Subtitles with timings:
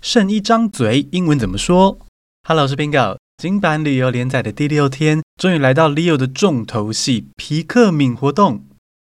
[0.00, 1.98] 剩一张嘴，英文怎么说
[2.46, 3.16] ？Hello，我是 Bingo。
[3.42, 8.64] 金版旅游连载的第六天，终于来到 Leo 的重头戏——皮克敏活动。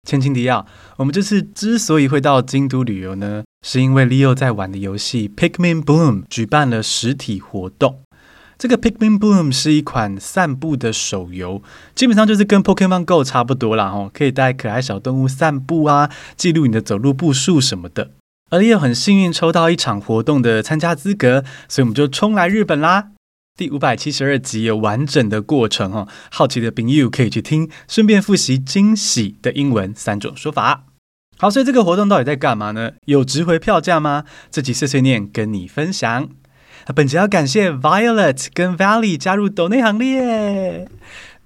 [0.08, 0.66] 千情提要：
[0.96, 8.02] 我们这次之所以会到京都旅游呢，是因为 Leo 在玩的游戏 Pikmin Bloom 举办了实体活动。
[8.58, 11.62] 这个 Pikmin Bloom 是一款散步的手游，
[11.94, 18.10] 基本上就是跟 Pokemon Go 差不多啦，哦，可以带可爱小动物散步啊，记录你的走路步数什么的。
[18.50, 23.10] 而 Leo 很幸运抽到一场活动的参加资格，所以我们就冲来日本啦。
[23.56, 30.84] 第五百七十二集有完整的过程哦，好奇的朋友可以去听，顺便复习惊喜的英文三种说法。
[31.36, 32.92] 好，所以这个活动到底在干嘛呢？
[33.06, 34.24] 有值回票价吗？
[34.50, 36.28] 这集碎碎念跟你分享。
[36.94, 40.88] 本集要感谢 Violet 跟 Valley 加入抖内行列。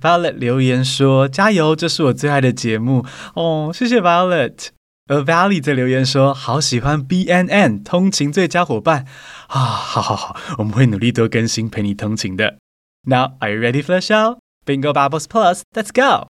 [0.00, 4.68] Violet 留言说：“加油，这是我最爱的节目哦。”谢谢 Violet。
[5.07, 9.05] 而 Valley 在留言说：“好喜欢 BNN 通勤最佳伙伴
[9.47, 12.57] 啊！”好好好，我们会努力多更新，陪你通勤的。
[13.03, 14.37] Now are you ready for the show?
[14.65, 16.27] Bingo Bubbles Plus, let's go!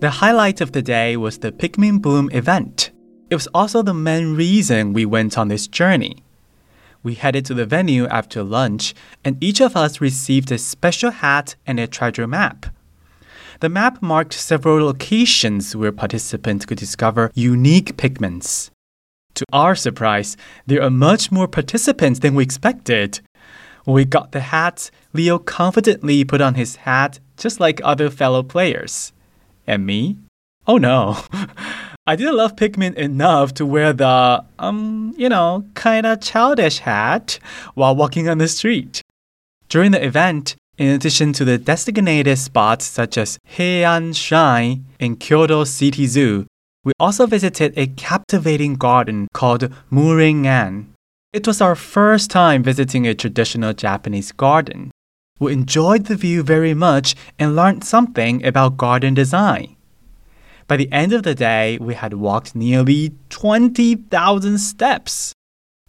[0.00, 2.90] The highlight of the day was the Pikmin Bloom event.
[3.33, 6.17] It was also the main reason we went on this journey.
[7.01, 8.93] We headed to the venue after lunch,
[9.25, 12.67] and each of us received a special hat and a treasure map.
[13.59, 18.69] The map marked several locations where participants could discover unique pigments.
[19.33, 23.19] To our surprise, there are much more participants than we expected.
[23.85, 28.43] When we got the hats, Leo confidently put on his hat just like other fellow
[28.43, 29.11] players.
[29.65, 30.17] And me?
[30.67, 31.17] Oh no.
[32.05, 37.39] I didn't love Pikmin enough to wear the, um, you know, kinda childish hat
[37.75, 39.01] while walking on the street.
[39.69, 45.63] During the event, in addition to the designated spots such as Heian Shrine and Kyoto
[45.63, 46.45] City Zoo,
[46.83, 50.87] we also visited a captivating garden called Muringan.
[51.31, 54.91] It was our first time visiting a traditional Japanese garden.
[55.39, 59.77] We enjoyed the view very much and learned something about garden design.
[60.66, 65.32] By the end of the day, we had walked nearly 20,000 steps.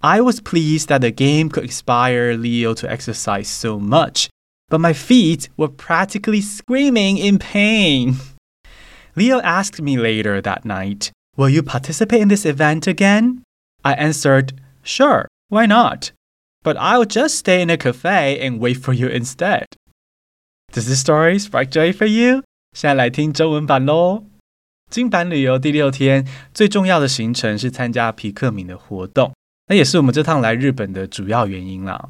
[0.02, 4.30] I was pleased that the game could inspire Leo to exercise so much,
[4.70, 8.16] but my feet were practically screaming in pain.
[9.16, 13.44] Leo asked me later that night, Will you participate in this event again?
[13.84, 16.12] I answered, Sure, why not?
[16.64, 19.66] But I'll just stay in a cafe and wait for you instead.
[20.72, 22.44] Does this story spark joy for you?
[22.74, 24.24] 现在来听中文版喽。
[24.95, 26.25] 金版旅游第六天，
[26.55, 29.35] 最重要的行程是参加皮克敏的活动，
[29.67, 32.09] 那也是我们这趟来日本的主要原因了。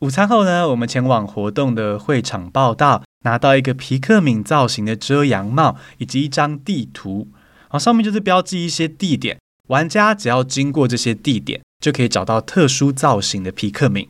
[0.00, 7.28] 午餐后呢，我们前往活动的会场报道，拿到一个皮克敏造型的遮阳帽以及一张地图，
[7.60, 14.08] 然后上面就是标记一些地点，玩家只要经过这些地点，就可以找到特殊造型的皮克敏。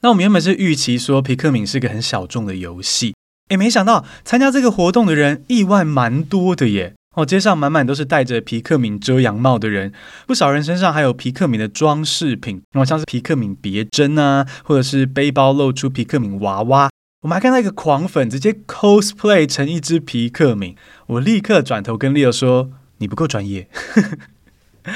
[0.00, 3.14] 那我们原本是预期说皮克敏是个很小众的游戏，
[3.50, 6.94] 诶，没想到参加这个活动的人意外蛮多的耶。
[7.16, 9.90] 哦，街上满满都是戴着皮克敏遮阳帽的人，
[10.26, 16.90] 不少人身上还有皮克敏的装饰品，然后像是皮克敏别针啊，或者是背包露出皮克敏娃娃。
[17.22, 23.68] 我们还看到一个狂粉直接 cosplay 成一只皮克敏，我立刻转头跟 Leo 说：“你不够专业。”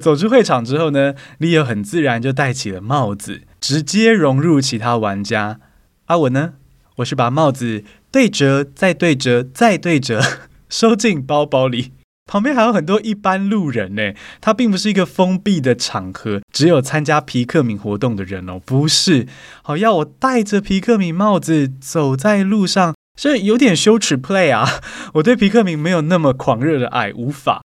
[0.00, 5.58] 走出会场之后呢，Leo 很自然就戴起了帽子，直接融入其他玩家。
[6.06, 6.52] 而、啊、我呢，
[6.98, 7.82] 我是把帽子
[8.12, 10.22] 对折，再对折，再对折。
[10.68, 11.92] 收进包包里，
[12.26, 14.12] 旁边还有很多一般路人呢。
[14.40, 19.26] 它并不是一个封闭的场合，只有参加皮克敏活动的人哦，不是。
[19.62, 24.80] 好，要我戴着皮克敏帽子走在路上，是有点羞耻 play 啊。
[25.14, 27.62] 我对皮克敏没有那么狂热的爱，无法。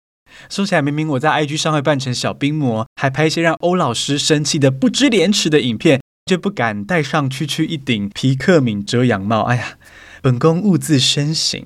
[0.49, 9.43] 说起来，明明我在 IG 上会扮成小冰魔，还拍一些让欧老师生气的不知廉耻的影片，就不敢戴上区区一顶皮克敏遮阳帽。
[9.43, 9.77] 哎呀，
[10.21, 11.65] 本宫兀自身形。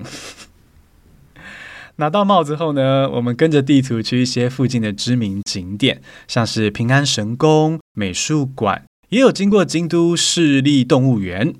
[2.02, 11.54] 拿到帽子后呢，我们跟着地图去一些附近的知名景点，像是平安神宫、美术馆，也有经过京都市立动物园。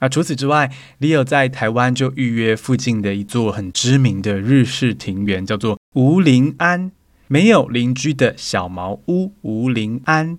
[0.00, 0.70] 那除此之外
[1.00, 6.90] ，Leo 在台湾就预约附近的一座很知名的日式庭园，叫做吴林庵，
[7.26, 9.32] 没有邻居的小茅屋。
[9.40, 10.38] 吴林庵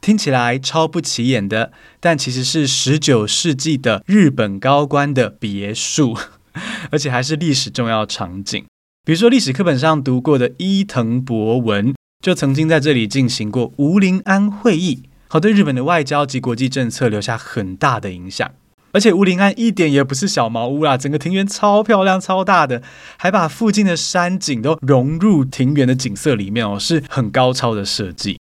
[0.00, 6.16] 听起来超不起眼的，但其实是十九世纪的日本高官的别墅，
[6.92, 8.64] 而且还是历史重要场景。
[9.06, 15.02] 比如说，历史课本上读过的伊藤博文就曾经在这里进行过吴林庵会议。
[15.28, 18.50] 好，对日本的外交及国际政策留下很大的影响。
[18.92, 22.82] 而且吴林安一点也不是小茅屋啦，整个庭园超漂亮、超大的，
[23.18, 28.38] 还把附近的山景都融入庭园的景色里面哦，是很高超的设计。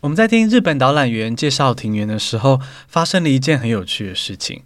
[0.00, 4.64] 我们在听日本导览员介绍庭园的时候，发生了一件很有趣的事情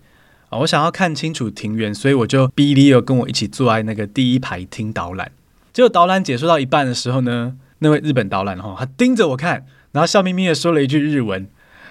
[0.60, 5.32] 我想要看清楚庭园，所以我就逼 Leo 跟我一起坐在那个第一排听导览。
[5.72, 11.48] 结果导览结束到一半的时候呢，那位日本导览哈，他盯着我看，然后笑眯眯的说了一句日文。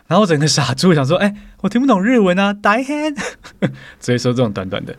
[0.07, 3.17] 然后我整个傻住，想说：“哎，我听不懂日文啊，，Die hand，。”
[3.97, 4.91] 所以说这种短短的，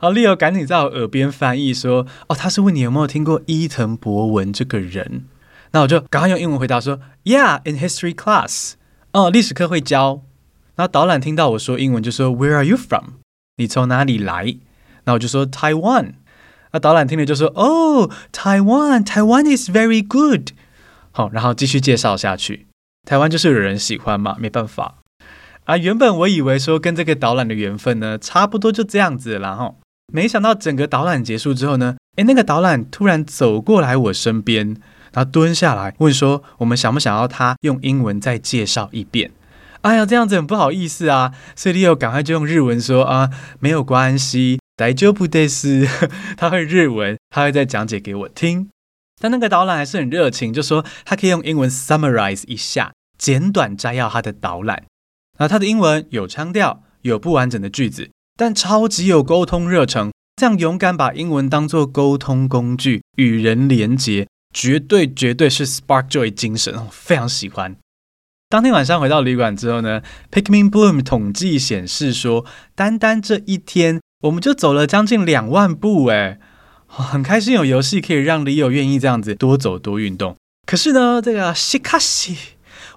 [0.00, 5.24] 然后 Leo 赶紧在我耳边翻译说：“哦，他是问你有没有听过伊藤博文这个人。”
[5.72, 8.72] 那我就赶快用英文回答说：“Yeah, in history class。”
[9.12, 10.22] 哦，历史课会教。
[10.80, 13.20] 然后导览听到我说英文，就说：“Where are you from？”
[13.58, 14.56] 你从哪里来？
[15.04, 16.14] 那我就说：“Taiwan。”
[16.72, 20.52] 那导览听了就说：“哦，Taiwan, Taiwan is very good。”
[21.12, 22.66] 好，然后继续介绍下去。
[23.06, 24.94] 台湾就是有人喜欢嘛，没办法
[25.64, 25.76] 啊。
[25.76, 29.76] 原本我以为说跟这个导览的缘分呢，差不多就这样子，然后
[30.10, 34.68] 没想到整个导览结束之后呢，诶，那个导览突然走过来我身边，
[35.12, 39.32] 然后蹲下来问说，我们想不想要他用英文再介绍一遍？
[39.82, 43.30] 哎呀，这样子很不好意思啊，所以 Leo 赶快就用日文说啊，
[43.60, 45.88] 没有关系，大丈夫です。
[46.36, 48.68] 他会日文，他会再讲解给我听。
[49.20, 54.84] 但那个导览还是很热情，就说他可以用英文 summarize 一下，简短摘要他的导览。
[55.38, 60.10] 那他的英文有腔调，有不完整的句子，但超级有沟通热诚。
[60.36, 67.76] 这样勇敢把英文当作沟通工具，与人连结，绝对绝对是 spark joy 精神，非常喜欢。
[68.50, 70.02] 当天晚上回到旅馆之后呢
[70.32, 72.44] ，Pikmin Bloom 统计显示说，
[72.74, 76.40] 单单这一天我们就走了将近两万步，诶
[76.88, 80.34] 很开心有游戏可以让 Leo 愿意这样子多走多运动。
[80.66, 82.36] 可是呢，这个西卡西，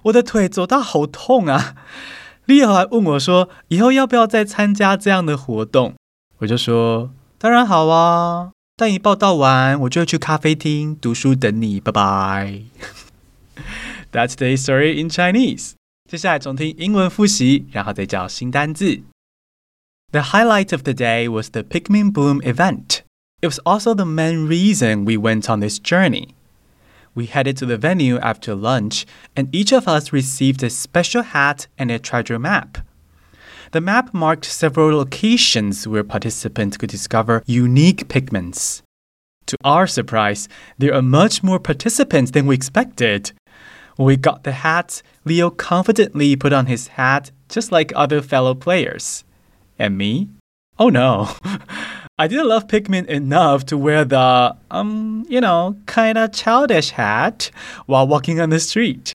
[0.02, 1.76] 我的腿走到好痛啊
[2.48, 5.94] ！Leo 还问我说：“以后要不要再参加这样的活动？”
[6.38, 8.50] 我就说：“当然好啊！
[8.76, 12.62] 但一报道完，我就要去咖啡厅读书等你。”拜拜。
[14.13, 15.73] That's today's story in Chinese。
[16.09, 19.01] 接下来重听英文复习，然后再教新单字。
[20.11, 23.01] The highlight of the day was the Pikmin Bloom event.
[23.41, 26.29] It was also the main reason we went on this journey.
[27.13, 29.05] We headed to the venue after lunch,
[29.35, 32.79] and each of us received a special hat and a treasure map.
[33.71, 38.81] The map marked several locations where participants could discover unique pigments.
[39.45, 40.47] To our surprise,
[40.77, 43.31] there are much more participants than we expected.
[43.96, 48.54] When we got the hats, Leo confidently put on his hat just like other fellow
[48.54, 49.24] players.
[49.78, 50.28] And me?
[50.78, 51.28] Oh no.
[52.18, 57.50] I didn't love Pikmin enough to wear the, um, you know, kinda childish hat
[57.86, 59.12] while walking on the street.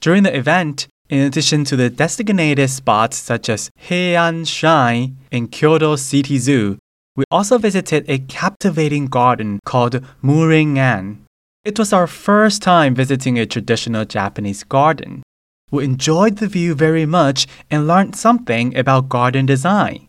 [0.00, 5.96] During the event, in addition to the designated spots such as Heian Shrine and Kyoto
[5.96, 6.78] City Zoo,
[7.16, 11.18] we also visited a captivating garden called Muringan.
[11.64, 15.22] It was our first time visiting a traditional Japanese garden.
[15.70, 20.06] We enjoyed the view very much and learned something about garden design.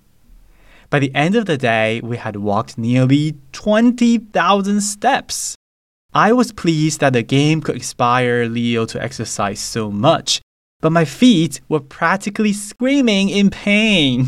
[0.89, 5.55] By the end of the day, we had walked nearly 20,000 steps.
[6.13, 10.41] I was pleased that the game could inspire Leo to exercise so much,
[10.81, 14.27] but my feet were practically screaming in pain.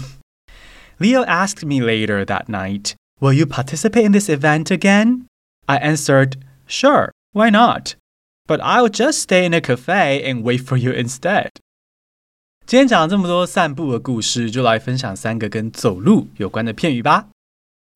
[0.99, 5.27] Leo asked me later that night, Will you participate in this event again?
[5.67, 6.37] I answered,
[6.67, 7.94] Sure, why not?
[8.46, 11.50] But I'll just stay in a cafe and wait for you instead.
[12.66, 17.28] 今天讲了这么多散步的故事，就来分享三个跟走路有关的片语吧。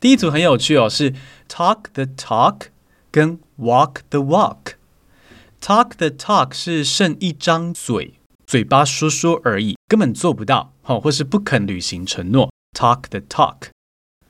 [0.00, 1.12] 第一组很有趣哦，是
[1.48, 2.66] talk the talk
[3.10, 8.14] 跟 walk the walk。talk the talk 是剩一张嘴，
[8.46, 12.52] 嘴巴说说而已，根本做不到，好，或是不肯履行承诺。
[12.76, 13.68] talk the talk，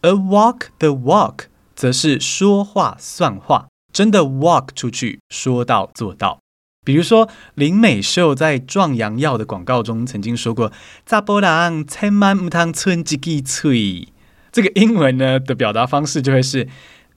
[0.02, 6.39] 而 walk the walk 则是说话算话， 真的 walk 出去，说到做到。
[6.83, 10.71] 比如说，林美秀在壮阳药的广告中曾经说过
[11.05, 14.07] ：“查甫人千万唔通剩一支嘴。”
[14.51, 16.67] 这个英文呢的表达方式就会是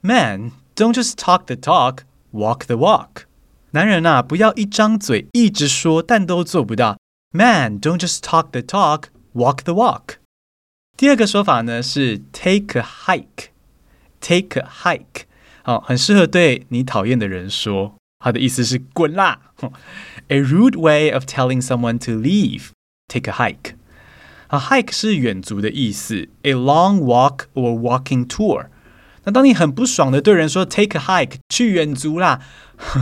[0.01, 2.01] ：“Man, don't just talk the talk,
[2.31, 3.23] walk the walk。”
[3.71, 6.97] 男人啊，不要一张嘴一直说，但都做不到。
[7.31, 10.17] “Man, don't just talk the talk, walk the walk。”
[10.95, 13.47] 第二个说法呢是 “take a hike,
[14.21, 15.23] take a hike。”
[15.65, 17.95] 好，很适合对你讨厌的人说。
[18.19, 19.39] 他的意思是滚啦
[20.27, 22.69] ，a rude way of telling someone to leave.
[23.07, 23.73] Take a hike.
[24.47, 28.67] 啊，hike 是远足的意思，a long walk or walking tour。
[29.23, 32.41] 那当你很不爽的对人说 take a hike，去远足啦，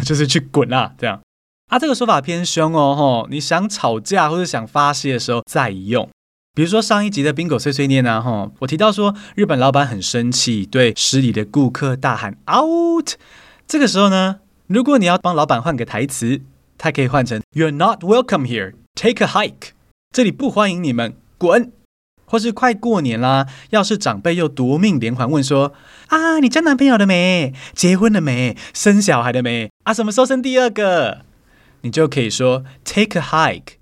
[0.05, 1.21] 就是去滚啦，这样。
[1.69, 3.27] 啊，这个说法偏凶哦，吼！
[3.29, 6.09] 你想吵架或者想发泄的时候再用。
[6.55, 13.13] 比如说上一集的宾果碎碎念啊，吼，我提到说日本老板很生气，对失礼的顾客大喊 out。
[13.65, 16.41] 这个时候呢，如果你要帮老板换个台词，
[16.77, 18.73] 他可以换成 You're not welcome here.
[18.93, 19.69] Take a hike.
[20.11, 21.71] 这里不欢迎你们，滚。
[22.25, 25.73] 或是快过年啦，要是长辈又夺命连环问说
[26.09, 27.51] 啊，你交男朋友了没？
[27.73, 28.55] 结婚了没？
[28.75, 29.71] 生小孩了没？
[29.85, 31.21] 啊，什么时候生第二个？
[31.81, 33.73] 你就可以说 take a hike，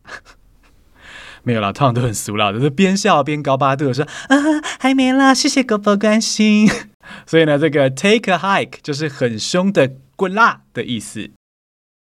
[1.44, 4.38] 没有啦，通常都很俗啦，就是边笑边高八度说啊，
[4.80, 6.70] 还没啦，谢谢各位关心。
[7.26, 11.32] 所以呢，这个 take a hike 就是很凶的滚啦的意思。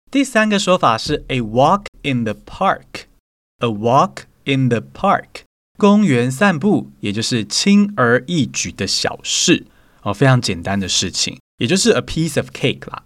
[0.09, 5.43] 第三个说法是 a walk in the park，a walk in the park，
[5.77, 9.65] 公园散步，也就是轻而易举的小事
[10.01, 13.03] 哦，非常简单的事情，也就是 a piece of cake 啦。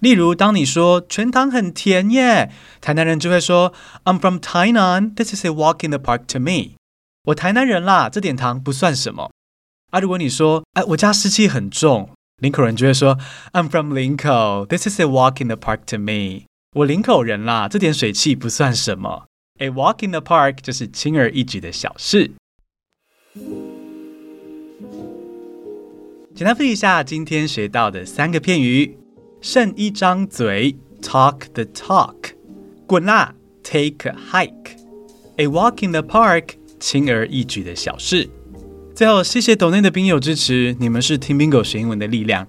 [0.00, 3.72] 例如，当你说全糖很甜耶，台南人就会说
[4.04, 6.76] I'm from Tainan, this is a walk in the park to me。
[7.24, 9.30] 我台南人啦，这点糖不算什么。
[9.90, 13.18] 啊，如果你说哎，我家湿气很重，林口人就会说
[13.52, 16.46] I'm from Lincou,，this is a walk in the park to me。
[16.74, 19.26] 我林口人啦，这点水汽不算什么。
[19.58, 22.30] A walk in the park 就是轻而易举的小事。
[26.34, 28.96] 简单复习一下今天学到的三个片语。
[29.40, 32.14] 剩一张嘴，talk the talk；
[32.86, 38.28] 滚啦，take a hike；a walk in the park，轻而易举的小事。
[38.94, 42.46] 最后，谢谢抖内的兵友支持，你们是听 Bingo 学英文的力量。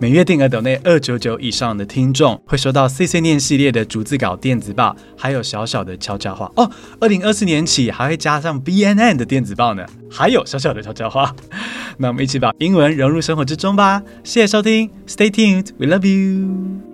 [0.00, 6.70] 每月定额等内二九九以上的听众，会收到碎碎念系列的逐字稿电子报，还有小小的悄悄话哦。
[6.98, 11.36] 二零二四年起，还会加上 BNN 的电子报呢，还有小小的悄悄话。
[11.98, 14.02] 那我们一起把英文融入生活之中吧。
[14.24, 16.89] 谢谢收听，Stay tuned，We love you。